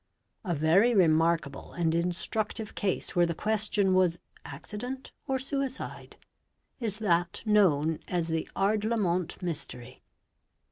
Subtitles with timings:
[0.43, 6.15] A very remarkable and instructive case where the question was, accident or suicide?
[6.79, 10.01] is that known as the Ardlamont Mystery.